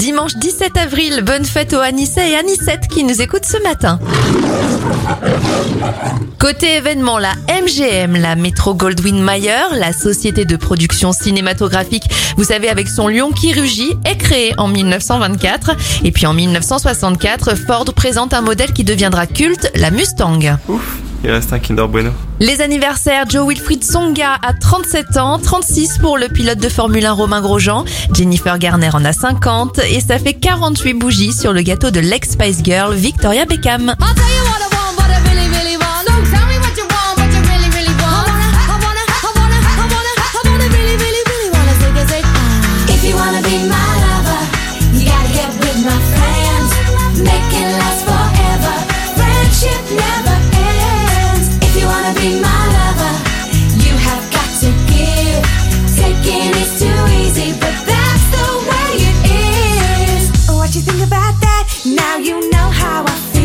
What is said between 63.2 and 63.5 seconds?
feel.